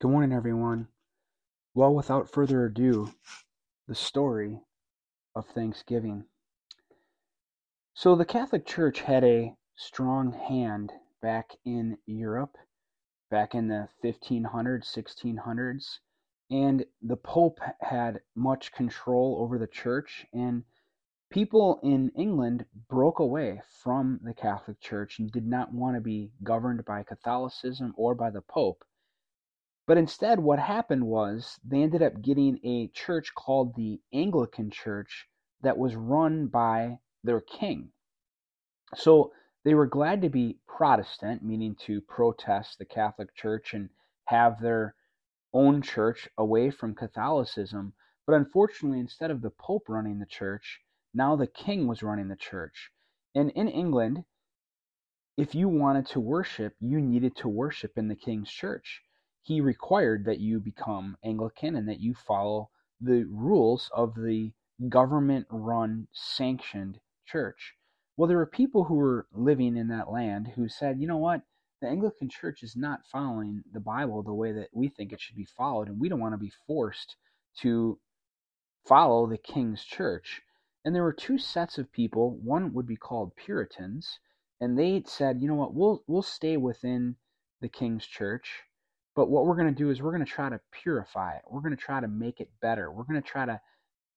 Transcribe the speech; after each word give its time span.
Good 0.00 0.10
morning, 0.10 0.32
everyone. 0.36 0.88
Well, 1.72 1.94
without 1.94 2.28
further 2.28 2.66
ado, 2.66 3.14
the 3.86 3.94
story 3.94 4.60
of 5.36 5.46
Thanksgiving. 5.46 6.24
So, 7.94 8.16
the 8.16 8.24
Catholic 8.24 8.66
Church 8.66 9.00
had 9.00 9.22
a 9.22 9.56
strong 9.76 10.32
hand 10.32 10.92
back 11.22 11.52
in 11.64 11.96
Europe, 12.06 12.58
back 13.30 13.54
in 13.54 13.68
the 13.68 13.88
1500s, 14.02 14.84
1600s, 14.84 16.00
and 16.50 16.84
the 17.00 17.16
Pope 17.16 17.60
had 17.80 18.20
much 18.34 18.72
control 18.72 19.38
over 19.40 19.58
the 19.58 19.68
church, 19.68 20.26
and 20.34 20.64
people 21.30 21.78
in 21.84 22.10
England 22.10 22.66
broke 22.88 23.20
away 23.20 23.62
from 23.82 24.18
the 24.22 24.34
Catholic 24.34 24.80
Church 24.80 25.20
and 25.20 25.30
did 25.30 25.46
not 25.46 25.72
want 25.72 25.94
to 25.94 26.00
be 26.00 26.32
governed 26.42 26.84
by 26.84 27.04
Catholicism 27.04 27.94
or 27.96 28.14
by 28.14 28.28
the 28.28 28.42
Pope. 28.42 28.84
But 29.86 29.98
instead, 29.98 30.40
what 30.40 30.58
happened 30.58 31.06
was 31.06 31.60
they 31.62 31.82
ended 31.82 32.00
up 32.00 32.22
getting 32.22 32.58
a 32.64 32.88
church 32.88 33.34
called 33.34 33.74
the 33.74 34.00
Anglican 34.14 34.70
Church 34.70 35.28
that 35.60 35.76
was 35.76 35.94
run 35.94 36.46
by 36.46 37.00
their 37.22 37.42
king. 37.42 37.92
So 38.94 39.34
they 39.62 39.74
were 39.74 39.86
glad 39.86 40.22
to 40.22 40.30
be 40.30 40.58
Protestant, 40.66 41.42
meaning 41.42 41.74
to 41.80 42.00
protest 42.00 42.78
the 42.78 42.86
Catholic 42.86 43.34
Church 43.34 43.74
and 43.74 43.90
have 44.24 44.58
their 44.58 44.94
own 45.52 45.82
church 45.82 46.30
away 46.38 46.70
from 46.70 46.94
Catholicism. 46.94 47.92
But 48.26 48.36
unfortunately, 48.36 49.00
instead 49.00 49.30
of 49.30 49.42
the 49.42 49.50
Pope 49.50 49.90
running 49.90 50.18
the 50.18 50.24
church, 50.24 50.80
now 51.12 51.36
the 51.36 51.46
king 51.46 51.86
was 51.86 52.02
running 52.02 52.28
the 52.28 52.36
church. 52.36 52.90
And 53.34 53.50
in 53.50 53.68
England, 53.68 54.24
if 55.36 55.54
you 55.54 55.68
wanted 55.68 56.06
to 56.06 56.20
worship, 56.20 56.74
you 56.80 57.02
needed 57.02 57.36
to 57.36 57.48
worship 57.48 57.98
in 57.98 58.08
the 58.08 58.16
king's 58.16 58.50
church 58.50 59.02
he 59.44 59.60
required 59.60 60.24
that 60.24 60.40
you 60.40 60.58
become 60.58 61.18
Anglican 61.22 61.76
and 61.76 61.86
that 61.86 62.00
you 62.00 62.14
follow 62.14 62.70
the 62.98 63.24
rules 63.24 63.90
of 63.94 64.14
the 64.14 64.50
government 64.88 65.46
run 65.50 66.08
sanctioned 66.12 66.98
church. 67.26 67.74
Well, 68.16 68.26
there 68.26 68.38
were 68.38 68.46
people 68.46 68.84
who 68.84 68.94
were 68.94 69.26
living 69.32 69.76
in 69.76 69.88
that 69.88 70.10
land 70.10 70.52
who 70.56 70.66
said, 70.66 70.98
you 70.98 71.06
know 71.06 71.18
what? 71.18 71.42
The 71.82 71.88
Anglican 71.88 72.30
church 72.30 72.62
is 72.62 72.74
not 72.74 73.06
following 73.06 73.62
the 73.70 73.80
Bible 73.80 74.22
the 74.22 74.32
way 74.32 74.50
that 74.52 74.70
we 74.72 74.88
think 74.88 75.12
it 75.12 75.20
should 75.20 75.36
be 75.36 75.44
followed, 75.44 75.88
and 75.88 76.00
we 76.00 76.08
don't 76.08 76.20
want 76.20 76.32
to 76.32 76.38
be 76.38 76.52
forced 76.66 77.16
to 77.58 78.00
follow 78.86 79.26
the 79.26 79.36
king's 79.36 79.84
church. 79.84 80.40
And 80.86 80.94
there 80.94 81.02
were 81.02 81.12
two 81.12 81.36
sets 81.36 81.76
of 81.76 81.92
people. 81.92 82.38
One 82.42 82.72
would 82.72 82.86
be 82.86 82.96
called 82.96 83.36
Puritans, 83.36 84.20
and 84.58 84.78
they 84.78 85.02
said, 85.06 85.42
you 85.42 85.48
know 85.48 85.54
what, 85.54 85.74
we'll 85.74 86.02
we'll 86.06 86.22
stay 86.22 86.56
within 86.56 87.16
the 87.60 87.68
king's 87.68 88.06
church 88.06 88.62
but 89.14 89.28
what 89.28 89.46
we're 89.46 89.56
going 89.56 89.72
to 89.72 89.82
do 89.82 89.90
is 89.90 90.02
we're 90.02 90.14
going 90.14 90.24
to 90.24 90.30
try 90.30 90.48
to 90.48 90.60
purify 90.72 91.36
it. 91.36 91.42
We're 91.48 91.60
going 91.60 91.76
to 91.76 91.82
try 91.82 92.00
to 92.00 92.08
make 92.08 92.40
it 92.40 92.50
better. 92.60 92.90
We're 92.90 93.04
going 93.04 93.20
to 93.20 93.28
try 93.28 93.46
to 93.46 93.60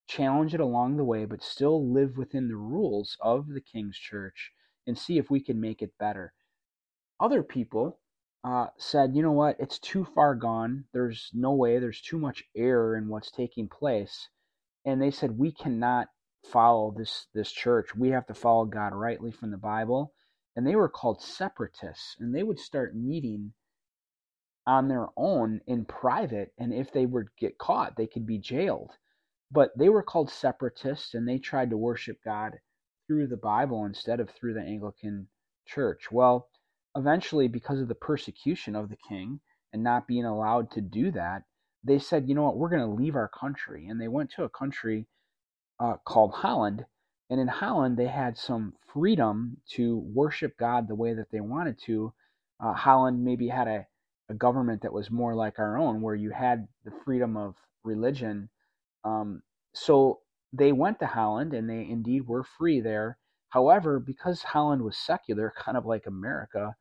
challenge 0.08 0.54
it 0.54 0.60
along 0.60 0.98
the 0.98 1.04
way, 1.04 1.26
but 1.26 1.44
still 1.44 1.92
live 1.94 2.18
within 2.18 2.48
the 2.48 2.56
rules 2.56 3.18
of 3.22 3.50
the 3.50 3.62
King's 3.62 3.98
Church 3.98 4.52
and 4.88 4.98
see 4.98 5.18
if 5.18 5.30
we 5.30 5.40
can 5.40 5.60
make 5.60 5.82
it 5.82 5.98
better. 6.00 6.34
Other 7.20 7.44
people 7.44 8.00
uh, 8.44 8.68
said, 8.78 9.16
you 9.16 9.22
know 9.22 9.32
what, 9.32 9.58
it's 9.60 9.80
too 9.80 10.06
far 10.16 10.34
gone. 10.34 10.86
There's 10.94 11.30
no 11.34 11.52
way, 11.54 11.80
there's 11.80 12.02
too 12.02 12.18
much 12.18 12.44
error 12.56 12.96
in 12.96 13.10
what's 13.10 13.32
taking 13.32 13.68
place. 13.68 14.30
And 14.86 15.02
they 15.02 15.12
said, 15.12 15.38
we 15.38 15.52
cannot 15.52 16.08
follow 16.46 16.94
this, 16.98 17.28
this 17.34 17.52
church. 17.52 17.94
We 17.96 18.10
have 18.10 18.26
to 18.28 18.34
follow 18.34 18.66
God 18.66 18.94
rightly 18.94 19.32
from 19.32 19.52
the 19.52 19.58
Bible. 19.58 20.14
And 20.56 20.66
they 20.66 20.76
were 20.76 20.90
called 20.90 21.22
separatists, 21.22 22.16
and 22.20 22.34
they 22.34 22.44
would 22.44 22.60
start 22.60 22.96
meeting 22.96 23.54
on 24.68 24.90
their 24.90 25.08
own 25.16 25.62
in 25.66 25.86
private, 25.86 26.54
and 26.60 26.74
if 26.74 26.92
they 26.92 27.06
would 27.06 27.30
get 27.40 27.58
caught, 27.58 27.96
they 27.96 28.06
could 28.06 28.28
be 28.28 28.38
jailed. 28.38 28.92
But 29.50 29.72
they 29.78 29.88
were 29.88 30.04
called 30.04 30.30
separatists, 30.30 31.14
and 31.14 31.26
they 31.26 31.40
tried 31.40 31.70
to 31.70 31.78
worship 31.78 32.18
God 32.24 32.60
through 33.08 33.28
the 33.28 33.38
Bible 33.38 33.86
instead 33.86 34.20
of 34.20 34.30
through 34.30 34.54
the 34.54 34.62
Anglican 34.62 35.30
Church. 35.66 36.12
Well, 36.12 36.50
eventually, 36.96 37.48
because 37.48 37.80
of 37.80 37.88
the 37.88 37.96
persecution 37.96 38.76
of 38.76 38.90
the 38.90 38.98
king 39.08 39.40
and 39.72 39.84
not 39.84 40.06
being 40.06 40.26
allowed 40.26 40.70
to 40.72 40.82
do 40.82 41.12
that, 41.12 41.44
they 41.84 42.00
said, 42.00 42.28
you 42.28 42.36
know 42.36 42.44
what, 42.44 42.58
we're 42.58 42.70
going 42.70 42.82
to 42.82 43.02
leave 43.02 43.16
our 43.16 43.30
country. 43.30 43.88
And 43.88 44.02
they 44.02 44.10
went 44.10 44.32
to 44.32 44.44
a 44.44 44.50
country 44.50 45.08
uh, 45.80 45.96
called 46.06 46.34
Holland. 46.34 46.86
And 47.30 47.40
in 47.40 47.48
Holland, 47.48 47.96
they 47.96 48.08
had 48.08 48.38
some 48.38 48.74
freedom 48.94 49.58
to 49.76 49.98
worship 49.98 50.58
God 50.58 50.88
the 50.88 50.96
way 50.96 51.14
that 51.14 51.32
they 51.32 51.40
wanted 51.40 51.80
to. 51.86 52.14
Uh, 52.60 52.74
Holland 52.74 53.24
maybe 53.24 53.48
had 53.48 53.68
a 53.70 53.88
a 54.30 54.34
government 54.34 54.82
that 54.82 54.94
was 54.94 55.12
more 55.12 55.36
like 55.36 55.60
our 55.60 55.78
own, 55.78 56.02
where 56.02 56.16
you 56.16 56.32
had 56.32 56.68
the 56.84 56.92
freedom 57.06 57.38
of 57.38 57.56
religion. 57.84 58.50
Um, 59.04 59.42
so 59.74 60.20
they 60.54 60.72
went 60.72 61.00
to 61.00 61.08
Holland 61.08 61.54
and 61.54 61.70
they 61.70 61.88
indeed 61.90 62.28
were 62.28 62.44
free 62.44 62.80
there. 62.82 63.18
However, 63.50 64.00
because 64.00 64.42
Holland 64.42 64.82
was 64.82 64.98
secular, 64.98 65.54
kind 65.58 65.78
of 65.78 65.86
like 65.86 66.08
America, 66.08 66.76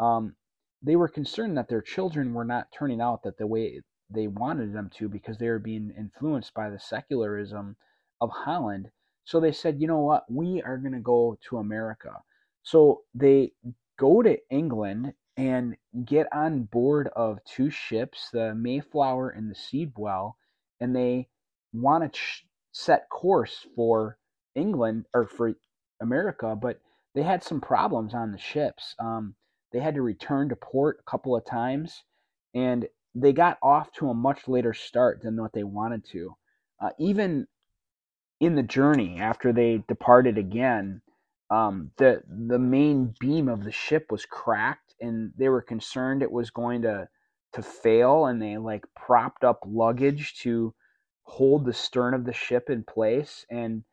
um, 0.00 0.34
they 0.82 0.96
were 0.96 1.08
concerned 1.08 1.56
that 1.56 1.68
their 1.68 1.82
children 1.82 2.34
were 2.34 2.44
not 2.44 2.68
turning 2.76 3.00
out 3.00 3.22
that 3.22 3.38
the 3.38 3.46
way 3.46 3.80
they 4.10 4.26
wanted 4.26 4.72
them 4.72 4.90
to 4.98 5.08
because 5.08 5.38
they 5.38 5.48
were 5.48 5.58
being 5.58 5.92
influenced 5.96 6.52
by 6.54 6.68
the 6.68 6.78
secularism 6.78 7.76
of 8.20 8.30
Holland. 8.30 8.90
So 9.24 9.40
they 9.40 9.52
said, 9.52 9.80
you 9.80 9.86
know 9.86 10.00
what, 10.00 10.24
we 10.30 10.60
are 10.62 10.76
going 10.76 10.92
to 10.92 11.00
go 11.00 11.38
to 11.48 11.58
America. 11.58 12.10
So 12.62 13.02
they 13.14 13.52
go 13.98 14.22
to 14.22 14.38
England 14.50 15.14
and 15.36 15.76
get 16.04 16.26
on 16.32 16.64
board 16.64 17.08
of 17.16 17.42
two 17.44 17.70
ships, 17.70 18.28
the 18.32 18.54
Mayflower 18.54 19.30
and 19.30 19.50
the 19.50 19.54
Speedwell, 19.54 20.36
and 20.80 20.94
they 20.94 21.28
want 21.72 22.04
to 22.04 22.18
ch- 22.18 22.46
set 22.72 23.08
course 23.08 23.66
for 23.74 24.18
England 24.54 25.06
or 25.14 25.26
for 25.26 25.54
America, 26.00 26.56
but 26.56 26.80
they 27.14 27.22
had 27.22 27.42
some 27.42 27.60
problems 27.60 28.14
on 28.14 28.32
the 28.32 28.38
ships. 28.38 28.94
Um, 28.98 29.34
they 29.72 29.80
had 29.80 29.94
to 29.94 30.02
return 30.02 30.48
to 30.50 30.56
port 30.56 30.98
a 31.00 31.10
couple 31.10 31.34
of 31.36 31.44
times, 31.44 32.04
and 32.54 32.86
they 33.14 33.32
got 33.32 33.58
off 33.62 33.92
to 33.92 34.08
a 34.08 34.14
much 34.14 34.48
later 34.48 34.74
start 34.74 35.22
than 35.22 35.36
what 35.36 35.52
they 35.52 35.64
wanted 35.64 36.04
to. 36.12 36.36
Uh, 36.80 36.90
even 36.98 37.46
in 38.40 38.54
the 38.54 38.62
journey 38.62 39.18
after 39.20 39.52
they 39.52 39.84
departed 39.88 40.36
again, 40.36 41.00
um, 41.52 41.92
the 41.98 42.22
the 42.48 42.60
main 42.60 43.14
beam 43.20 43.48
of 43.48 43.64
the 43.64 43.72
ship 43.72 44.08
was 44.12 44.26
cracked, 44.26 44.94
and 45.00 45.32
they 45.38 45.50
were 45.50 45.62
concerned 45.62 46.22
it 46.22 46.32
was 46.32 46.50
going 46.50 46.82
to 46.84 47.08
to 47.54 47.62
fail, 47.62 48.26
and 48.26 48.42
they 48.42 48.58
like 48.58 48.86
propped 48.96 49.44
up 49.44 49.60
luggage 49.66 50.36
to 50.42 50.74
hold 51.24 51.66
the 51.66 51.74
stern 51.74 52.14
of 52.14 52.26
the 52.26 52.34
ship 52.34 52.70
in 52.70 52.84
place. 52.84 53.46
And 53.50 53.84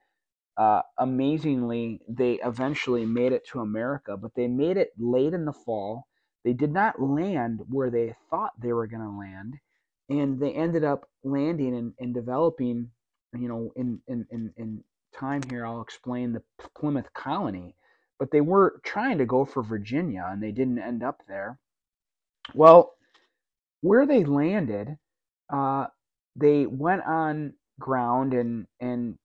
uh, 0.57 0.83
amazingly, 0.99 2.01
they 2.09 2.39
eventually 2.45 3.05
made 3.05 3.33
it 3.33 3.47
to 3.53 3.61
America, 3.61 4.17
but 4.17 4.35
they 4.35 4.47
made 4.47 4.77
it 4.77 4.91
late 4.99 5.33
in 5.33 5.45
the 5.45 5.53
fall. 5.53 6.07
They 6.45 6.53
did 6.53 6.73
not 6.73 7.01
land 7.01 7.61
where 7.69 7.91
they 7.91 8.15
thought 8.31 8.53
they 8.61 8.73
were 8.73 8.87
going 8.87 9.03
to 9.03 9.19
land, 9.19 9.55
and 10.09 10.39
they 10.39 10.53
ended 10.53 10.85
up 10.85 11.09
landing 11.25 11.75
and, 11.77 11.93
and 11.99 12.15
developing, 12.15 12.91
you 13.35 13.49
know, 13.49 13.73
in 13.75 14.01
in 14.07 14.27
in, 14.31 14.53
in 14.57 14.85
time 15.17 15.41
here, 15.49 15.65
I'll 15.65 15.81
explain 15.81 16.33
the 16.33 16.43
Plymouth 16.75 17.13
colony. 17.13 17.75
But 18.17 18.31
they 18.31 18.41
were 18.41 18.81
trying 18.83 19.17
to 19.19 19.25
go 19.25 19.45
for 19.45 19.63
Virginia 19.63 20.27
and 20.29 20.43
they 20.43 20.51
didn't 20.51 20.79
end 20.79 21.03
up 21.03 21.21
there. 21.27 21.57
Well, 22.53 22.93
where 23.81 24.05
they 24.05 24.25
landed, 24.25 24.97
uh, 25.51 25.87
they 26.35 26.65
went 26.65 27.03
on 27.05 27.53
ground 27.79 28.33
and 28.33 28.67
and 28.81 29.17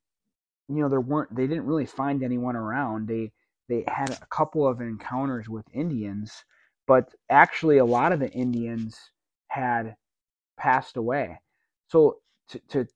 you 0.69 0.77
know 0.77 0.89
there 0.89 1.01
weren't 1.01 1.35
they 1.35 1.47
didn't 1.47 1.67
really 1.67 1.87
find 1.87 2.23
anyone 2.23 2.57
around. 2.57 3.09
They 3.09 3.33
they 3.69 3.85
had 3.89 4.11
a 4.11 4.27
couple 4.31 4.67
of 4.67 4.81
encounters 4.81 5.49
with 5.49 5.65
Indians, 5.73 6.45
but 6.87 7.09
actually 7.31 7.79
a 7.79 7.85
lot 7.85 8.13
of 8.13 8.21
the 8.21 8.31
Indians 8.31 8.99
had 9.49 9.97
passed 10.57 10.97
away. 10.97 11.41
So 11.89 12.19
to, 12.51 12.59
to 12.71 12.87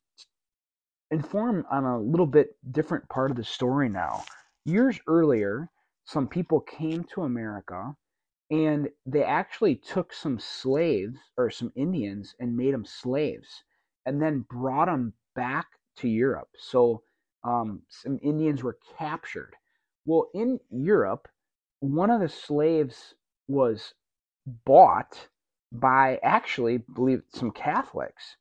inform 1.10 1.64
on 1.70 1.84
a 1.84 1.98
little 1.98 2.26
bit 2.26 2.56
different 2.70 3.08
part 3.08 3.30
of 3.30 3.36
the 3.36 3.44
story 3.44 3.88
now. 3.88 4.24
Years 4.64 4.98
earlier, 5.06 5.70
some 6.04 6.28
people 6.28 6.60
came 6.60 7.04
to 7.14 7.22
America 7.22 7.94
and 8.50 8.88
they 9.06 9.22
actually 9.22 9.76
took 9.76 10.12
some 10.12 10.38
slaves 10.38 11.18
or 11.36 11.50
some 11.50 11.72
Indians 11.76 12.34
and 12.40 12.56
made 12.56 12.74
them 12.74 12.84
slaves 12.84 13.62
and 14.06 14.20
then 14.22 14.44
brought 14.50 14.86
them 14.86 15.12
back 15.34 15.66
to 15.96 16.08
Europe. 16.08 16.48
So 16.58 17.02
um, 17.44 17.82
some 17.88 18.18
Indians 18.22 18.62
were 18.62 18.78
captured. 18.98 19.54
Well, 20.06 20.28
in 20.34 20.58
Europe, 20.70 21.28
one 21.80 22.10
of 22.10 22.20
the 22.20 22.28
slaves 22.28 23.14
was 23.48 23.94
bought 24.64 25.28
by 25.72 26.18
actually 26.22 26.78
believe 26.94 27.22
some 27.28 27.50
Catholics 27.50 28.36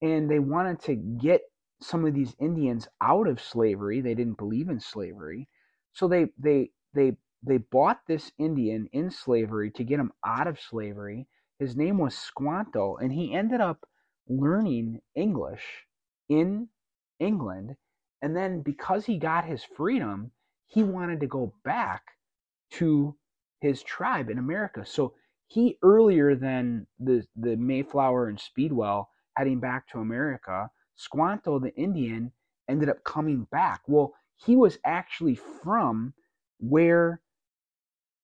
and 0.00 0.30
they 0.30 0.38
wanted 0.38 0.80
to 0.82 0.94
get 0.94 1.42
some 1.80 2.04
of 2.04 2.14
these 2.14 2.34
Indians 2.40 2.88
out 3.00 3.28
of 3.28 3.40
slavery. 3.40 4.00
They 4.00 4.14
didn't 4.14 4.38
believe 4.38 4.68
in 4.68 4.80
slavery, 4.80 5.48
so 5.92 6.08
they 6.08 6.28
they 6.38 6.70
they 6.94 7.16
they 7.42 7.58
bought 7.58 8.00
this 8.06 8.32
Indian 8.38 8.88
in 8.92 9.10
slavery 9.10 9.70
to 9.72 9.84
get 9.84 10.00
him 10.00 10.12
out 10.24 10.46
of 10.46 10.60
slavery, 10.60 11.28
His 11.58 11.76
name 11.76 11.98
was 11.98 12.16
Squanto, 12.16 12.96
and 12.96 13.12
he 13.12 13.32
ended 13.32 13.60
up 13.60 13.86
learning 14.28 15.00
English 15.14 15.86
in 16.28 16.68
England. 17.20 17.76
And 18.22 18.36
then 18.36 18.62
because 18.62 19.06
he 19.06 19.18
got 19.18 19.44
his 19.44 19.62
freedom, 19.64 20.32
he 20.66 20.82
wanted 20.82 21.20
to 21.20 21.26
go 21.26 21.54
back 21.64 22.02
to 22.72 23.16
his 23.60 23.82
tribe 23.82 24.30
in 24.30 24.38
America. 24.38 24.84
So 24.86 25.14
he 25.46 25.78
earlier 25.82 26.34
than 26.34 26.86
the 26.98 27.26
the 27.36 27.56
Mayflower 27.56 28.28
and 28.28 28.38
Speedwell 28.40 29.10
heading 29.36 29.60
back 29.60 29.88
to 29.88 30.00
America, 30.00 30.70
Squanto 30.98 31.60
the 31.60 31.74
Indian 31.76 32.32
ended 32.68 32.88
up 32.88 33.04
coming 33.04 33.44
back. 33.44 33.82
Well, 33.86 34.14
he 34.36 34.56
was 34.56 34.78
actually 34.84 35.36
from 35.36 36.12
where 36.58 37.20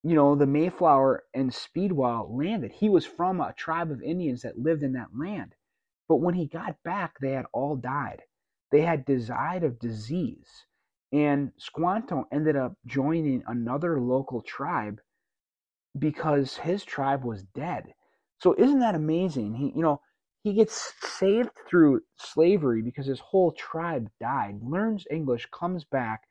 you 0.02 0.14
know 0.14 0.34
the 0.34 0.46
Mayflower 0.46 1.24
and 1.32 1.54
Speedwell 1.54 2.36
landed. 2.36 2.72
He 2.72 2.88
was 2.88 3.06
from 3.06 3.40
a 3.40 3.54
tribe 3.54 3.90
of 3.90 4.02
Indians 4.02 4.42
that 4.42 4.58
lived 4.58 4.82
in 4.82 4.92
that 4.94 5.16
land. 5.16 5.54
But 6.08 6.16
when 6.16 6.34
he 6.34 6.46
got 6.46 6.82
back, 6.82 7.18
they 7.20 7.30
had 7.30 7.46
all 7.52 7.76
died. 7.76 8.22
They 8.70 8.82
had 8.82 9.06
died 9.06 9.64
of 9.64 9.78
disease. 9.78 10.66
And 11.12 11.52
Squanto 11.56 12.26
ended 12.32 12.56
up 12.56 12.76
joining 12.86 13.44
another 13.46 14.00
local 14.00 14.42
tribe 14.42 15.00
because 15.96 16.56
his 16.56 16.84
tribe 16.84 17.24
was 17.24 17.44
dead. 17.44 17.94
So 18.40 18.54
isn't 18.58 18.80
that 18.80 18.96
amazing? 18.96 19.54
He, 19.54 19.72
you 19.76 19.82
know, 19.82 20.00
he 20.44 20.52
gets 20.52 20.92
saved 21.02 21.50
through 21.66 22.02
slavery 22.18 22.82
because 22.82 23.06
his 23.06 23.18
whole 23.18 23.50
tribe 23.52 24.10
died. 24.20 24.60
Learns 24.62 25.06
English, 25.10 25.48
comes 25.50 25.84
back. 25.84 26.24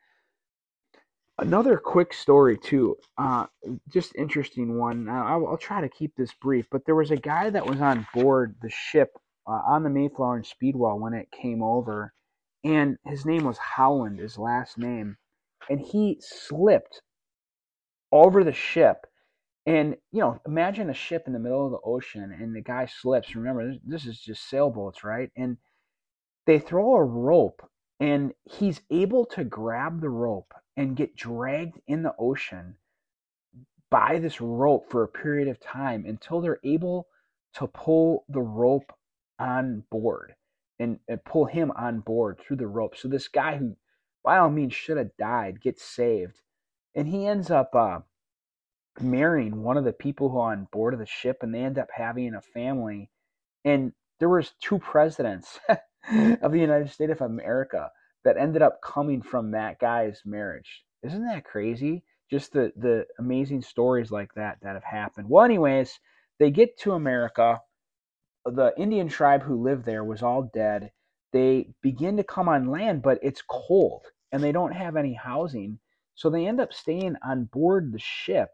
Another 1.39 1.77
quick 1.77 2.13
story 2.13 2.56
too, 2.56 2.95
uh, 3.18 3.48
just 3.89 4.15
interesting 4.15 4.77
one. 4.77 5.10
I'll, 5.10 5.48
I'll, 5.48 5.57
try 5.57 5.81
to 5.81 5.89
keep 5.89 6.15
this 6.15 6.31
brief, 6.39 6.68
but 6.71 6.86
there 6.86 6.94
was 6.94 7.10
a 7.10 7.18
guy 7.18 7.50
that 7.50 7.65
was 7.65 7.81
on 7.81 8.06
board 8.13 8.56
the 8.62 8.69
ship 8.69 9.18
uh, 9.48 9.62
on 9.65 9.81
the 9.81 9.89
Mayflower 9.89 10.36
and 10.36 10.45
Speedwell 10.45 11.00
when 11.00 11.15
it 11.15 11.27
came 11.31 11.63
over, 11.63 12.13
and 12.63 12.98
his 13.07 13.25
name 13.25 13.45
was 13.45 13.57
Howland, 13.57 14.19
his 14.19 14.38
last 14.38 14.77
name, 14.77 15.18
and 15.71 15.81
he 15.81 16.19
slipped 16.21 17.01
over 18.12 18.44
the 18.44 18.54
ship 18.54 19.07
and 19.65 19.95
you 20.12 20.19
know, 20.19 20.39
imagine 20.45 20.89
a 20.89 20.94
ship 20.94 21.24
in 21.27 21.33
the 21.33 21.39
middle 21.39 21.65
of 21.65 21.71
the 21.71 21.80
ocean 21.86 22.36
and 22.38 22.56
the 22.56 22.62
guy 22.62 22.86
slips. 22.86 23.36
Remember, 23.36 23.74
this, 23.86 24.06
is 24.06 24.19
just 24.19 24.50
sailboats, 24.50 25.04
right? 25.04 25.31
And 25.38 25.57
they 26.45 26.60
throw 26.60 26.95
a 26.95 27.04
rope, 27.04 27.62
and 28.00 28.33
he's 28.44 28.81
able 28.89 29.25
to 29.27 29.45
grab 29.45 30.01
the 30.01 30.10
rope 30.10 30.54
and 30.75 30.98
get 30.98 31.15
dragged 31.15 31.80
in 31.88 32.04
the 32.04 32.13
ocean 32.19 32.75
by 33.89 34.19
this 34.19 34.42
rope 34.42 34.89
for 34.89 35.04
a 35.04 35.07
period 35.07 35.48
of 35.48 35.60
time 35.60 36.04
until 36.06 36.42
they're 36.42 36.60
able 36.63 37.07
to 37.54 37.68
pull 37.68 38.25
the 38.27 38.42
rope 38.42 38.92
on 39.39 39.83
board 39.92 40.33
and, 40.80 41.00
and 41.07 41.24
pull 41.24 41.45
him 41.45 41.71
on 41.77 42.00
board 42.00 42.39
through 42.39 42.57
the 42.57 42.68
rope. 42.68 42.98
So 42.98 43.07
this 43.07 43.27
guy 43.30 43.57
who, 43.57 43.77
by 44.24 44.39
all 44.39 44.50
means, 44.50 44.74
should 44.74 44.98
have 44.98 45.15
died 45.18 45.62
gets 45.62 45.83
saved, 45.83 46.42
and 46.95 47.07
he 47.07 47.25
ends 47.27 47.50
up. 47.50 47.74
Uh, 47.74 48.00
marrying 49.01 49.63
one 49.63 49.78
of 49.78 49.86
the 49.86 49.94
people 49.94 50.30
who 50.30 50.38
are 50.40 50.51
on 50.51 50.68
board 50.72 50.94
of 50.94 51.00
the 51.00 51.06
ship 51.06 51.38
and 51.42 51.54
they 51.54 51.60
end 51.60 51.78
up 51.80 51.90
having 51.95 52.36
a 52.36 52.42
family. 52.42 53.10
And 53.66 53.94
there 54.19 54.30
was 54.30 54.54
two 54.62 54.80
presidents 54.80 55.60
of 55.69 56.51
the 56.51 56.60
united 56.60 56.90
states 56.90 57.12
of 57.12 57.22
america 57.22 57.92
that 58.24 58.38
ended 58.38 58.62
up 58.62 58.80
coming 58.81 59.22
from 59.22 59.51
that 59.51 59.80
guy's 59.80 60.22
marriage. 60.25 60.86
Isn't 61.04 61.25
that 61.28 61.44
crazy? 61.44 62.04
Just 62.31 62.54
the 62.54 62.72
the 62.78 63.06
amazing 63.19 63.62
stories 63.62 64.12
like 64.12 64.34
that 64.36 64.60
that 64.62 64.75
have 64.75 64.84
happened. 64.84 65.30
Well 65.30 65.44
anyways 65.46 66.00
they 66.39 66.51
get 66.51 66.78
to 66.80 66.94
america. 66.94 67.62
The 68.46 68.74
indian 68.78 69.10
tribe 69.10 69.44
who 69.44 69.62
lived 69.63 69.86
there 69.86 70.04
was 70.04 70.24
all 70.24 70.50
dead. 70.54 70.92
They 71.34 71.74
begin 71.81 72.18
to 72.18 72.24
come 72.24 72.48
on 72.50 72.68
land 72.69 73.01
but 73.01 73.19
it's 73.24 73.44
cold 73.48 74.06
and 74.31 74.44
they 74.44 74.51
don't 74.51 74.74
have 74.74 74.96
any 74.96 75.13
housing. 75.13 75.80
So 76.16 76.30
they 76.30 76.48
end 76.48 76.62
up 76.62 76.74
staying 76.74 77.16
on 77.25 77.46
board 77.46 77.92
the 77.92 78.00
ship 78.00 78.50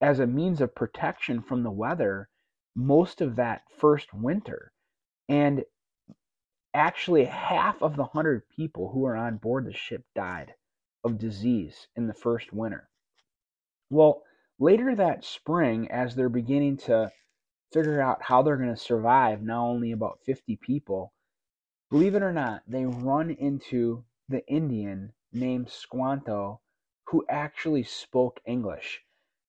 as 0.00 0.18
a 0.18 0.26
means 0.26 0.60
of 0.60 0.74
protection 0.74 1.42
from 1.42 1.62
the 1.62 1.70
weather 1.70 2.28
most 2.74 3.20
of 3.22 3.36
that 3.36 3.62
first 3.78 4.12
winter. 4.12 4.72
And 5.28 5.64
actually, 6.74 7.24
half 7.24 7.82
of 7.82 7.96
the 7.96 8.02
100 8.02 8.48
people 8.50 8.90
who 8.90 9.00
were 9.00 9.16
on 9.16 9.38
board 9.38 9.64
the 9.64 9.72
ship 9.72 10.04
died 10.14 10.54
of 11.02 11.18
disease 11.18 11.88
in 11.96 12.06
the 12.06 12.14
first 12.14 12.52
winter. 12.52 12.88
Well, 13.88 14.22
later 14.58 14.94
that 14.94 15.24
spring, 15.24 15.90
as 15.90 16.14
they're 16.14 16.28
beginning 16.28 16.76
to 16.78 17.10
figure 17.72 18.00
out 18.00 18.22
how 18.22 18.42
they're 18.42 18.56
going 18.56 18.68
to 18.68 18.76
survive, 18.76 19.42
now 19.42 19.66
only 19.66 19.92
about 19.92 20.20
50 20.26 20.56
people, 20.56 21.12
believe 21.90 22.14
it 22.14 22.22
or 22.22 22.32
not, 22.32 22.62
they 22.66 22.84
run 22.84 23.30
into 23.30 24.04
the 24.28 24.46
Indian 24.46 25.12
named 25.32 25.70
Squanto 25.70 26.60
who 27.04 27.24
actually 27.28 27.84
spoke 27.84 28.40
English 28.44 29.00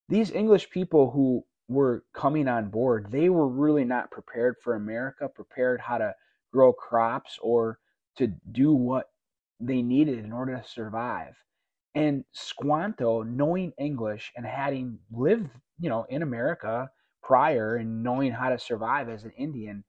these 0.10 0.32
English 0.32 0.70
people 0.70 1.12
who 1.12 1.44
were 1.68 2.04
coming 2.14 2.48
on 2.48 2.70
board, 2.70 3.08
they 3.12 3.30
were 3.30 3.48
really 3.48 3.84
not 3.84 4.12
prepared 4.12 4.56
for 4.64 4.76
America, 4.76 5.28
prepared 5.28 5.82
how 5.82 5.98
to 5.98 6.14
grow 6.54 6.72
crops 6.72 7.38
or 7.42 7.80
to 8.18 8.28
do 8.52 8.74
what 8.74 9.10
they 9.60 9.82
needed 9.82 10.20
in 10.20 10.32
order 10.32 10.56
to 10.56 10.68
survive. 10.68 11.36
And 11.96 12.24
Squanto, 12.32 13.24
knowing 13.24 13.74
English 13.78 14.32
and 14.36 14.46
having 14.46 15.00
lived, 15.12 15.50
you 15.80 15.90
know, 15.90 16.06
in 16.10 16.22
America 16.22 16.90
prior 17.24 17.76
and 17.76 18.04
knowing 18.04 18.32
how 18.32 18.50
to 18.50 18.60
survive 18.60 19.10
as 19.10 19.24
an 19.24 19.32
Indian, 19.38 19.84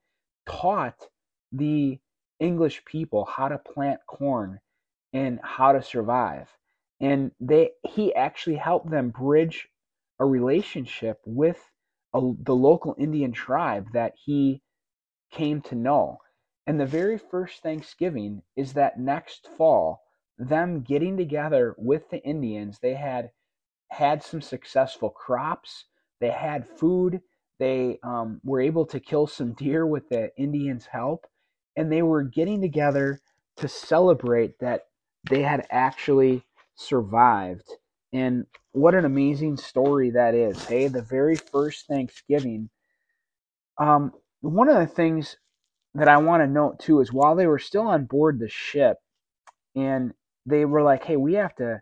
taught 0.47 1.07
the 1.53 1.99
English 2.41 2.85
people 2.85 3.25
how 3.25 3.49
to 3.49 3.59
plant 3.59 4.01
corn 4.07 4.59
and 5.13 5.39
how 5.43 5.73
to 5.73 5.83
survive. 5.83 6.49
And 7.01 7.31
they 7.41 7.71
he 7.87 8.15
actually 8.15 8.57
helped 8.57 8.91
them 8.91 9.11
bridge 9.11 9.69
a 10.19 10.27
relationship 10.27 11.21
with 11.25 11.71
a, 12.15 12.21
the 12.43 12.55
local 12.55 12.95
Indian 12.99 13.33
tribe 13.33 13.89
that 13.93 14.15
he 14.25 14.63
came 15.31 15.61
to 15.63 15.75
know. 15.75 16.19
And 16.67 16.79
the 16.79 16.87
very 16.87 17.19
first 17.19 17.63
Thanksgiving 17.63 18.43
is 18.57 18.75
that 18.75 18.99
next 18.99 19.49
fall, 19.57 20.03
them 20.39 20.83
getting 20.83 21.17
together 21.17 21.75
with 21.79 22.11
the 22.11 22.23
Indians, 22.23 22.79
they 22.81 22.95
had 22.95 23.31
had 23.91 24.23
some 24.23 24.43
successful 24.43 25.11
crops, 25.11 25.85
they 26.21 26.31
had 26.31 26.69
food, 26.69 27.21
they 27.59 27.99
um, 28.03 28.41
were 28.45 28.61
able 28.61 28.87
to 28.87 29.01
kill 29.01 29.27
some 29.27 29.53
deer 29.53 29.87
with 29.87 30.09
the 30.09 30.31
Indians' 30.37 30.87
help, 30.87 31.27
and 31.77 31.91
they 31.91 32.03
were 32.03 32.23
getting 32.23 32.61
together 32.61 33.21
to 33.57 33.69
celebrate 33.69 34.59
that 34.61 34.87
they 35.29 35.43
had 35.43 35.67
actually 35.71 36.45
survived 36.77 37.69
and 38.13 38.47
what 38.73 38.95
an 38.95 39.05
amazing 39.05 39.57
story 39.57 40.11
that 40.11 40.35
is. 40.35 40.65
Hey, 40.65 40.89
the 40.89 41.03
very 41.03 41.37
first 41.37 41.87
Thanksgiving. 41.87 42.71
Um, 43.79 44.13
one 44.41 44.69
of 44.69 44.79
the 44.79 44.87
things 44.87 45.37
that 45.95 46.09
I 46.09 46.19
want 46.19 46.43
to 46.43 46.47
note 46.47 46.79
too 46.81 47.01
is 47.01 47.13
while 47.13 47.37
they 47.37 47.47
were 47.47 47.59
still 47.59 47.89
on 47.89 48.05
board 48.05 48.39
the 48.39 48.49
ship 48.49 48.99
and 49.75 50.13
they 50.47 50.65
were 50.65 50.83
like, 50.83 51.05
hey, 51.05 51.17
we 51.17 51.35
have 51.35 51.55
to 51.57 51.81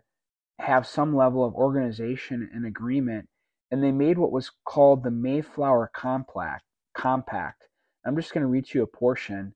have 0.59 0.87
some 0.87 1.15
level 1.15 1.45
of 1.45 1.53
organization 1.53 2.49
and 2.53 2.65
agreement. 2.65 3.27
And 3.71 3.83
they 3.83 3.91
made 3.91 4.17
what 4.17 4.31
was 4.31 4.51
called 4.65 5.03
the 5.03 5.11
Mayflower 5.11 5.91
Compact. 5.93 6.63
Compact. 6.95 7.63
I'm 8.05 8.15
just 8.15 8.33
going 8.33 8.41
to 8.41 8.47
read 8.47 8.73
you 8.73 8.83
a 8.83 8.87
portion. 8.87 9.53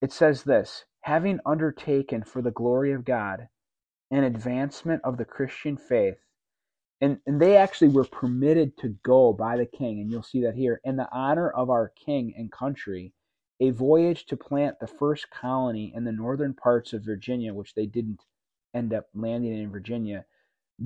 It 0.00 0.12
says 0.12 0.42
this 0.44 0.84
Having 1.02 1.40
undertaken 1.44 2.24
for 2.24 2.42
the 2.42 2.50
glory 2.50 2.92
of 2.92 3.04
God 3.04 3.48
and 4.12 4.26
advancement 4.26 5.00
of 5.02 5.16
the 5.16 5.24
Christian 5.24 5.76
faith. 5.76 6.18
And, 7.00 7.18
and 7.26 7.40
they 7.40 7.56
actually 7.56 7.88
were 7.88 8.04
permitted 8.04 8.76
to 8.78 8.94
go 9.02 9.32
by 9.32 9.56
the 9.56 9.66
king, 9.66 10.00
and 10.00 10.10
you'll 10.10 10.22
see 10.22 10.42
that 10.42 10.54
here, 10.54 10.80
in 10.84 10.96
the 10.96 11.08
honor 11.10 11.50
of 11.50 11.70
our 11.70 11.88
king 11.88 12.32
and 12.36 12.52
country, 12.52 13.14
a 13.58 13.70
voyage 13.70 14.26
to 14.26 14.36
plant 14.36 14.78
the 14.78 14.86
first 14.86 15.30
colony 15.30 15.92
in 15.96 16.04
the 16.04 16.12
northern 16.12 16.54
parts 16.54 16.92
of 16.92 17.04
Virginia, 17.04 17.54
which 17.54 17.74
they 17.74 17.86
didn't 17.86 18.20
end 18.74 18.92
up 18.92 19.06
landing 19.14 19.58
in 19.58 19.70
Virginia, 19.70 20.24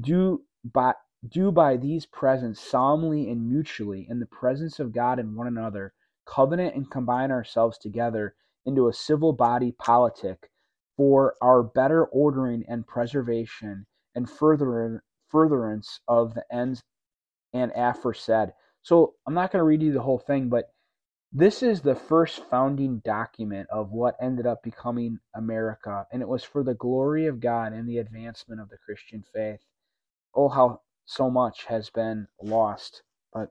do 0.01 0.43
by 0.65 0.95
do 1.29 1.51
by 1.51 1.77
these 1.77 2.07
presents 2.07 2.61
solemnly 2.61 3.29
and 3.31 3.49
mutually 3.49 4.07
in 4.09 4.21
the 4.21 4.27
presence 4.27 4.79
of 4.79 4.93
God 4.93 5.19
and 5.19 5.35
one 5.35 5.47
another, 5.47 5.93
covenant 6.25 6.75
and 6.75 6.91
combine 6.91 7.31
ourselves 7.31 7.79
together 7.79 8.35
into 8.65 8.89
a 8.89 8.93
civil 8.93 9.33
body 9.33 9.73
politic 9.73 10.51
for 10.97 11.35
our 11.43 11.63
better 11.63 12.05
ordering 12.07 12.65
and 12.69 12.87
preservation 12.87 13.87
and 14.15 14.29
further, 14.29 15.03
furtherance 15.29 16.01
of 16.09 16.35
the 16.35 16.45
ends 16.51 16.83
and 17.53 17.73
aforesaid. 17.77 18.53
So 18.83 19.15
I'm 19.27 19.35
not 19.35 19.53
going 19.53 19.61
to 19.61 19.65
read 19.65 19.83
you 19.83 19.93
the 19.93 20.03
whole 20.03 20.19
thing, 20.19 20.49
but 20.49 20.67
this 21.33 21.63
is 21.63 21.81
the 21.81 21.95
first 21.95 22.45
founding 22.49 23.03
document 23.05 23.69
of 23.71 23.91
what 23.91 24.17
ended 24.23 24.47
up 24.47 24.63
becoming 24.63 25.19
America, 25.35 26.07
and 26.13 26.23
it 26.23 26.29
was 26.29 26.45
for 26.45 26.63
the 26.63 26.75
glory 26.75 27.27
of 27.27 27.41
God 27.41 27.73
and 27.73 27.89
the 27.89 27.99
advancement 27.99 28.61
of 28.61 28.69
the 28.71 28.79
Christian 28.79 29.25
faith. 29.35 29.61
Oh, 30.35 30.49
how 30.49 30.81
so 31.05 31.31
much 31.31 31.65
has 31.67 31.91
been 31.91 32.29
lost. 32.41 33.03
But, 33.33 33.51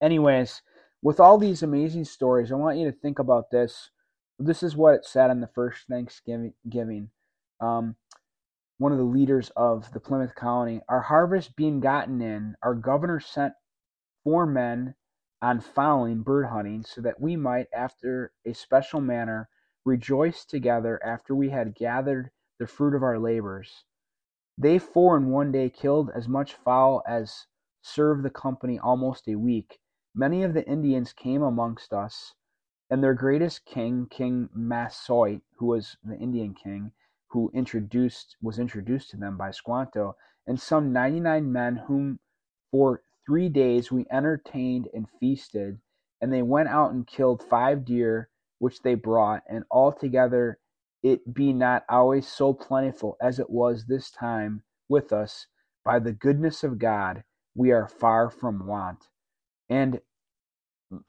anyways, 0.00 0.62
with 1.02 1.20
all 1.20 1.36
these 1.36 1.62
amazing 1.62 2.04
stories, 2.04 2.50
I 2.50 2.54
want 2.54 2.78
you 2.78 2.90
to 2.90 2.96
think 2.96 3.18
about 3.18 3.50
this. 3.50 3.90
This 4.38 4.62
is 4.62 4.76
what 4.76 4.94
it 4.94 5.04
said 5.04 5.30
on 5.30 5.40
the 5.40 5.48
first 5.48 5.86
Thanksgiving. 5.88 7.10
Um, 7.60 7.96
one 8.78 8.92
of 8.92 8.98
the 8.98 9.04
leaders 9.04 9.50
of 9.56 9.92
the 9.92 10.00
Plymouth 10.00 10.36
colony, 10.36 10.80
our 10.88 11.00
harvest 11.00 11.56
being 11.56 11.80
gotten 11.80 12.22
in, 12.22 12.54
our 12.62 12.74
governor 12.74 13.18
sent 13.18 13.54
four 14.22 14.46
men 14.46 14.94
on 15.42 15.60
fowling 15.60 16.22
bird 16.22 16.46
hunting, 16.46 16.84
so 16.84 17.00
that 17.00 17.20
we 17.20 17.36
might, 17.36 17.66
after 17.74 18.32
a 18.46 18.52
special 18.52 19.00
manner, 19.00 19.48
rejoice 19.84 20.44
together 20.44 21.00
after 21.04 21.34
we 21.34 21.50
had 21.50 21.74
gathered 21.74 22.30
the 22.58 22.66
fruit 22.66 22.94
of 22.94 23.02
our 23.02 23.18
labors. 23.18 23.84
They 24.56 24.78
four 24.78 25.16
in 25.16 25.30
one 25.30 25.52
day 25.52 25.70
killed 25.70 26.10
as 26.14 26.28
much 26.28 26.54
fowl 26.54 27.02
as 27.06 27.46
served 27.82 28.24
the 28.24 28.30
company 28.30 28.78
almost 28.78 29.28
a 29.28 29.36
week. 29.36 29.78
Many 30.14 30.42
of 30.42 30.54
the 30.54 30.66
Indians 30.68 31.12
came 31.12 31.42
amongst 31.42 31.92
us, 31.92 32.34
and 32.90 33.02
their 33.02 33.14
greatest 33.14 33.64
king, 33.66 34.06
King 34.10 34.48
Massasoit, 34.54 35.40
who 35.56 35.66
was 35.66 35.96
the 36.04 36.16
Indian 36.16 36.54
king, 36.54 36.92
who 37.28 37.50
introduced 37.54 38.36
was 38.40 38.58
introduced 38.58 39.10
to 39.10 39.16
them 39.16 39.36
by 39.36 39.50
Squanto, 39.50 40.16
and 40.46 40.58
some 40.58 40.92
ninety 40.92 41.20
nine 41.20 41.52
men 41.52 41.76
whom 41.76 42.18
for 42.70 43.02
three 43.26 43.48
days 43.48 43.92
we 43.92 44.06
entertained 44.10 44.88
and 44.94 45.06
feasted, 45.20 45.78
and 46.20 46.32
they 46.32 46.42
went 46.42 46.68
out 46.68 46.92
and 46.92 47.06
killed 47.06 47.42
five 47.42 47.84
deer 47.84 48.30
which 48.58 48.82
they 48.82 48.94
brought, 48.94 49.42
and 49.48 49.64
altogether 49.70 50.58
it 51.02 51.32
be 51.34 51.52
not 51.52 51.84
always 51.88 52.26
so 52.26 52.52
plentiful 52.52 53.16
as 53.20 53.38
it 53.38 53.50
was 53.50 53.86
this 53.86 54.10
time 54.10 54.62
with 54.88 55.12
us, 55.12 55.46
by 55.84 55.98
the 55.98 56.12
goodness 56.12 56.64
of 56.64 56.78
God, 56.78 57.22
we 57.54 57.70
are 57.70 57.86
far 57.86 58.30
from 58.30 58.66
want. 58.66 59.08
And 59.68 60.00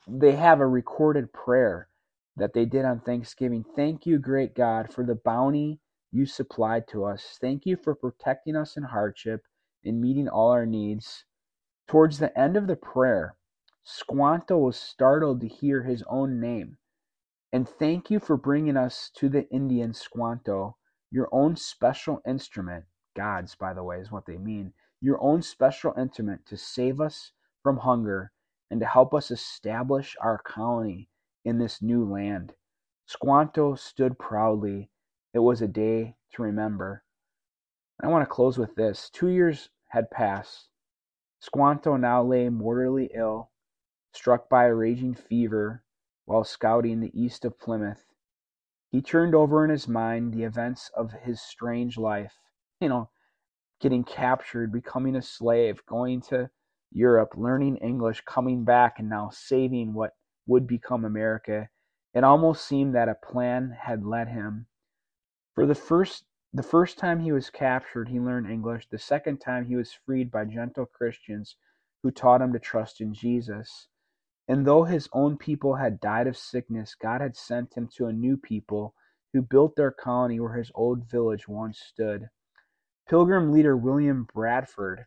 they 0.07 0.33
have 0.33 0.59
a 0.59 0.67
recorded 0.67 1.33
prayer 1.33 1.89
that 2.35 2.53
they 2.53 2.65
did 2.65 2.85
on 2.85 2.99
Thanksgiving. 3.01 3.65
Thank 3.75 4.05
you, 4.05 4.17
great 4.19 4.55
God, 4.55 4.93
for 4.93 5.03
the 5.03 5.15
bounty 5.15 5.79
you 6.11 6.25
supplied 6.25 6.87
to 6.89 7.05
us. 7.05 7.37
Thank 7.39 7.65
you 7.65 7.77
for 7.77 7.95
protecting 7.95 8.55
us 8.55 8.77
in 8.77 8.83
hardship 8.83 9.43
and 9.83 10.01
meeting 10.01 10.27
all 10.27 10.51
our 10.51 10.65
needs. 10.65 11.25
Towards 11.87 12.19
the 12.19 12.37
end 12.39 12.57
of 12.57 12.67
the 12.67 12.75
prayer, 12.75 13.35
Squanto 13.83 14.57
was 14.57 14.77
startled 14.77 15.41
to 15.41 15.47
hear 15.47 15.83
his 15.83 16.03
own 16.09 16.39
name. 16.39 16.77
And 17.51 17.67
thank 17.67 18.11
you 18.11 18.19
for 18.19 18.37
bringing 18.37 18.77
us 18.77 19.09
to 19.15 19.29
the 19.29 19.49
Indian 19.49 19.93
Squanto, 19.93 20.77
your 21.11 21.29
own 21.31 21.55
special 21.55 22.21
instrument. 22.27 22.85
God's, 23.15 23.55
by 23.55 23.73
the 23.73 23.83
way, 23.83 23.99
is 23.99 24.11
what 24.11 24.25
they 24.27 24.37
mean. 24.37 24.73
Your 25.01 25.21
own 25.21 25.41
special 25.41 25.93
instrument 25.97 26.45
to 26.47 26.57
save 26.57 27.01
us 27.01 27.31
from 27.63 27.77
hunger 27.77 28.31
and 28.69 28.79
to 28.79 28.85
help 28.85 29.13
us 29.13 29.31
establish 29.31 30.15
our 30.21 30.37
colony 30.37 31.09
in 31.43 31.57
this 31.57 31.81
new 31.81 32.05
land. 32.05 32.53
Squanto 33.05 33.75
stood 33.75 34.19
proudly. 34.19 34.91
It 35.33 35.39
was 35.39 35.61
a 35.61 35.67
day 35.67 36.15
to 36.33 36.43
remember. 36.43 37.03
I 38.01 38.07
want 38.07 38.21
to 38.21 38.33
close 38.33 38.57
with 38.57 38.75
this. 38.75 39.09
Two 39.09 39.27
years 39.27 39.69
had 39.89 40.11
passed. 40.11 40.69
Squanto 41.39 41.95
now 41.95 42.23
lay 42.23 42.49
mortally 42.49 43.09
ill, 43.13 43.49
struck 44.13 44.49
by 44.49 44.65
a 44.65 44.75
raging 44.75 45.13
fever 45.13 45.83
while 46.25 46.43
scouting 46.43 46.99
the 46.99 47.19
east 47.19 47.45
of 47.45 47.57
Plymouth. 47.57 48.05
He 48.91 49.01
turned 49.01 49.35
over 49.35 49.63
in 49.63 49.69
his 49.69 49.87
mind 49.87 50.33
the 50.33 50.43
events 50.43 50.91
of 50.95 51.11
his 51.11 51.41
strange 51.41 51.97
life. 51.97 52.35
You 52.79 52.89
know, 52.89 53.09
getting 53.79 54.03
captured, 54.03 54.71
becoming 54.71 55.15
a 55.15 55.21
slave, 55.21 55.85
going 55.85 56.21
to 56.21 56.49
Europe, 56.91 57.33
learning 57.35 57.77
English, 57.77 58.21
coming 58.21 58.63
back, 58.63 58.99
and 58.99 59.09
now 59.09 59.29
saving 59.29 59.93
what 59.93 60.15
would 60.47 60.65
become 60.65 61.05
America. 61.05 61.69
It 62.13 62.23
almost 62.23 62.65
seemed 62.65 62.95
that 62.95 63.09
a 63.09 63.15
plan 63.15 63.69
had 63.79 64.03
led 64.03 64.27
him. 64.27 64.65
For 65.53 65.65
the 65.65 65.75
first 65.75 66.25
the 66.51 66.63
first 66.63 66.97
time 66.97 67.19
he 67.19 67.31
was 67.31 67.51
captured, 67.51 68.09
he 68.09 68.19
learned 68.19 68.49
English. 68.49 68.89
The 68.89 68.97
second 68.97 69.37
time 69.37 69.65
he 69.65 69.75
was 69.75 69.93
freed 69.93 70.31
by 70.31 70.45
gentle 70.45 70.87
Christians 70.87 71.55
who 72.01 72.09
taught 72.09 72.41
him 72.41 72.53
to 72.53 72.59
trust 72.59 73.01
in 73.01 73.13
Jesus. 73.13 73.87
And 74.47 74.65
though 74.65 74.83
his 74.83 75.07
own 75.13 75.37
people 75.37 75.75
had 75.75 75.99
died 75.99 76.25
of 76.25 76.35
sickness, 76.35 76.95
God 76.95 77.21
had 77.21 77.35
sent 77.35 77.75
him 77.75 77.87
to 77.97 78.07
a 78.07 78.13
new 78.13 78.35
people 78.35 78.95
who 79.31 79.43
built 79.43 79.75
their 79.75 79.91
colony 79.91 80.39
where 80.39 80.53
his 80.53 80.71
old 80.73 81.03
village 81.03 81.47
once 81.47 81.79
stood. 81.79 82.29
Pilgrim 83.07 83.51
leader 83.51 83.77
William 83.77 84.25
Bradford 84.33 85.05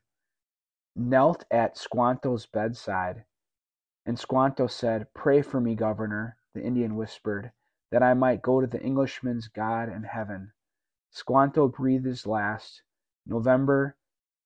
knelt 0.94 1.44
at 1.50 1.76
Squanto's 1.76 2.46
bedside, 2.46 3.24
and 4.04 4.18
Squanto 4.18 4.66
said, 4.66 5.12
Pray 5.14 5.42
for 5.42 5.60
me, 5.60 5.74
Governor, 5.74 6.36
the 6.54 6.62
Indian 6.62 6.96
whispered, 6.96 7.52
that 7.90 8.02
I 8.02 8.14
might 8.14 8.42
go 8.42 8.60
to 8.60 8.66
the 8.66 8.82
Englishman's 8.82 9.48
God 9.48 9.88
in 9.88 10.02
heaven. 10.04 10.52
Squanto 11.10 11.68
breathed 11.68 12.06
his 12.06 12.26
last, 12.26 12.82
November 13.26 13.96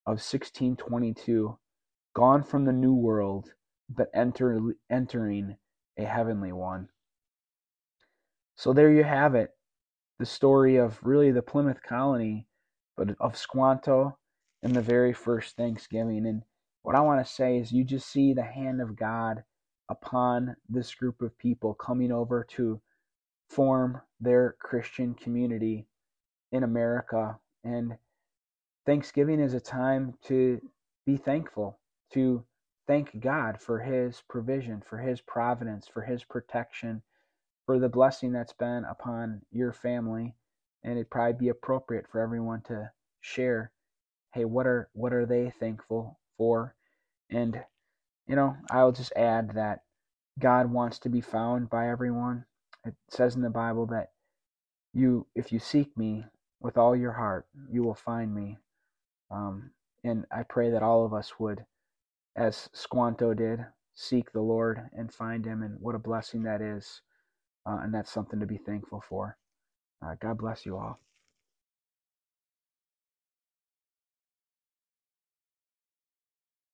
of 0.04 0.18
1622, 0.18 1.58
gone 2.14 2.42
from 2.42 2.64
the 2.64 2.72
New 2.72 2.94
World 2.94 3.52
but 3.88 4.10
enter, 4.12 4.60
entering 4.90 5.56
a 5.96 6.04
heavenly 6.04 6.52
one. 6.52 6.88
So 8.56 8.72
there 8.72 8.90
you 8.90 9.04
have 9.04 9.34
it. 9.34 9.50
The 10.18 10.26
story 10.26 10.76
of 10.76 10.98
really 11.02 11.30
the 11.30 11.42
Plymouth 11.42 11.82
colony, 11.82 12.48
but 12.96 13.16
of 13.20 13.36
Squanto 13.36 14.18
and 14.66 14.74
the 14.74 14.80
very 14.80 15.12
first 15.12 15.56
Thanksgiving. 15.56 16.26
And 16.26 16.42
what 16.82 16.96
I 16.96 17.00
want 17.00 17.24
to 17.24 17.32
say 17.32 17.58
is 17.58 17.70
you 17.70 17.84
just 17.84 18.10
see 18.10 18.34
the 18.34 18.42
hand 18.42 18.80
of 18.80 18.96
God 18.96 19.44
upon 19.88 20.56
this 20.68 20.92
group 20.92 21.22
of 21.22 21.38
people 21.38 21.72
coming 21.74 22.10
over 22.10 22.44
to 22.56 22.80
form 23.48 24.00
their 24.20 24.56
Christian 24.58 25.14
community 25.14 25.86
in 26.50 26.64
America. 26.64 27.38
And 27.62 27.96
Thanksgiving 28.84 29.38
is 29.38 29.54
a 29.54 29.60
time 29.60 30.14
to 30.24 30.60
be 31.06 31.16
thankful, 31.16 31.78
to 32.14 32.42
thank 32.88 33.20
God 33.20 33.60
for 33.60 33.78
His 33.78 34.20
provision, 34.28 34.82
for 34.84 34.98
His 34.98 35.20
providence, 35.20 35.86
for 35.86 36.02
His 36.02 36.24
protection, 36.24 37.02
for 37.66 37.78
the 37.78 37.88
blessing 37.88 38.32
that's 38.32 38.52
been 38.52 38.84
upon 38.84 39.42
your 39.52 39.72
family. 39.72 40.34
And 40.82 40.94
it'd 40.94 41.10
probably 41.10 41.38
be 41.38 41.50
appropriate 41.50 42.08
for 42.10 42.20
everyone 42.20 42.62
to 42.62 42.90
share, 43.20 43.70
hey, 44.36 44.44
what 44.44 44.66
are 44.66 44.90
what 44.92 45.14
are 45.14 45.26
they 45.26 45.50
thankful 45.58 46.18
for? 46.38 46.74
And 47.30 47.60
you 48.28 48.36
know, 48.36 48.56
I'll 48.70 48.92
just 48.92 49.12
add 49.16 49.52
that 49.54 49.80
God 50.38 50.70
wants 50.70 50.98
to 51.00 51.08
be 51.08 51.20
found 51.22 51.70
by 51.70 51.88
everyone. 51.88 52.44
It 52.84 52.94
says 53.10 53.34
in 53.34 53.42
the 53.42 53.50
Bible 53.50 53.86
that 53.86 54.10
you, 54.92 55.26
if 55.34 55.52
you 55.52 55.58
seek 55.58 55.96
me 55.96 56.26
with 56.60 56.76
all 56.76 56.94
your 56.96 57.12
heart, 57.12 57.46
you 57.70 57.82
will 57.82 57.94
find 57.94 58.34
me. 58.34 58.58
Um, 59.30 59.70
and 60.04 60.24
I 60.30 60.42
pray 60.42 60.70
that 60.70 60.82
all 60.82 61.04
of 61.04 61.14
us 61.14 61.32
would 61.38 61.64
as 62.36 62.68
Squanto 62.74 63.34
did, 63.34 63.60
seek 63.94 64.32
the 64.32 64.42
Lord 64.42 64.90
and 64.92 65.12
find 65.12 65.44
Him. 65.44 65.62
And 65.62 65.80
what 65.80 65.94
a 65.94 65.98
blessing 65.98 66.42
that 66.44 66.60
is. 66.60 67.00
Uh, 67.66 67.78
and 67.82 67.94
that's 67.94 68.12
something 68.12 68.40
to 68.40 68.46
be 68.46 68.58
thankful 68.58 69.02
for. 69.08 69.38
Uh, 70.04 70.14
God 70.20 70.38
bless 70.38 70.66
you 70.66 70.76
all. 70.76 71.00